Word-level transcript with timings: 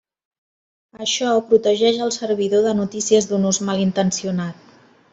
Això 1.07 1.33
protegeix 1.51 2.01
al 2.07 2.15
servidor 2.17 2.65
de 2.71 2.75
notícies 2.83 3.31
d'un 3.33 3.49
ús 3.55 3.63
malintencionat. 3.71 4.69